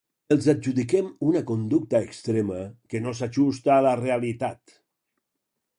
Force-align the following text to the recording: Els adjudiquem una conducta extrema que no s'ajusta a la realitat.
Els 0.35 0.45
adjudiquem 0.51 1.11
una 1.31 1.43
conducta 1.51 2.01
extrema 2.07 2.57
que 2.93 3.03
no 3.05 3.15
s'ajusta 3.19 3.75
a 3.77 3.87
la 3.89 3.95
realitat. 4.03 4.79